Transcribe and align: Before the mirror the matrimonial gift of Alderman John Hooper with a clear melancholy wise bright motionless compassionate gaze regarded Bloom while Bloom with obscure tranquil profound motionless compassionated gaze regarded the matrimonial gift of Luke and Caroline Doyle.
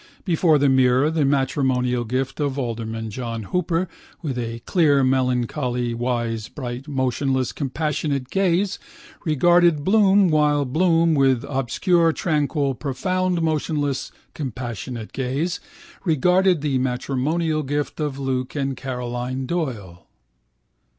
Before 0.25 0.57
the 0.57 0.67
mirror 0.67 1.11
the 1.11 1.25
matrimonial 1.25 2.05
gift 2.05 2.39
of 2.39 2.57
Alderman 2.57 3.11
John 3.11 3.43
Hooper 3.43 3.87
with 4.23 4.35
a 4.35 4.63
clear 4.65 5.03
melancholy 5.03 5.93
wise 5.93 6.47
bright 6.47 6.87
motionless 6.87 7.51
compassionate 7.51 8.31
gaze 8.31 8.79
regarded 9.23 9.83
Bloom 9.83 10.29
while 10.29 10.65
Bloom 10.65 11.13
with 11.13 11.45
obscure 11.47 12.11
tranquil 12.13 12.73
profound 12.73 13.43
motionless 13.43 14.11
compassionated 14.33 15.13
gaze 15.13 15.59
regarded 16.03 16.61
the 16.61 16.79
matrimonial 16.79 17.61
gift 17.61 17.99
of 17.99 18.17
Luke 18.17 18.55
and 18.55 18.75
Caroline 18.75 19.45
Doyle. 19.45 20.07